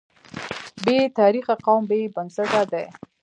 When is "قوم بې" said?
1.65-1.99